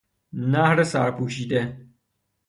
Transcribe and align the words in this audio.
نهر 0.51 0.83
سر 0.83 1.11
پوشیده 1.11 1.87